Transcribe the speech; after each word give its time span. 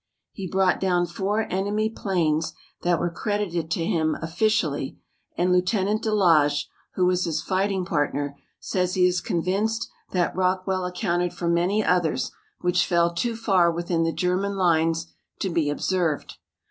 He 0.31 0.47
brought 0.49 0.79
down 0.79 1.05
four 1.05 1.45
enemy 1.53 1.87
planes 1.87 2.53
that 2.81 2.99
were 2.99 3.11
credited 3.11 3.69
to 3.69 3.85
him 3.85 4.17
officially, 4.19 4.97
and 5.37 5.51
Lieutenant 5.51 6.01
de 6.01 6.09
Laage, 6.11 6.65
who 6.95 7.05
was 7.05 7.25
his 7.25 7.43
fighting 7.43 7.85
partner, 7.85 8.35
says 8.59 8.95
he 8.95 9.05
is 9.05 9.21
convinced 9.21 9.91
that 10.11 10.35
Rockwell 10.35 10.85
accounted 10.85 11.33
for 11.35 11.47
many 11.47 11.85
others 11.85 12.31
which 12.61 12.87
fell 12.87 13.13
too 13.13 13.35
far 13.35 13.71
within 13.71 14.01
the 14.01 14.11
German 14.11 14.55
lines 14.55 15.05
to 15.37 15.51
be 15.51 15.69
observed. 15.69 16.37